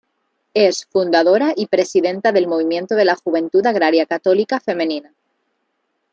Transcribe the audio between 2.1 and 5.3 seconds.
del Movimiento de la Juventud Agraria Católica Femenina.